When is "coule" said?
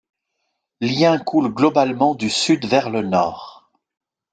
1.19-1.53